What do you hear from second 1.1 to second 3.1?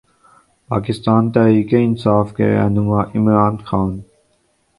تحریک انصاف کے رہنما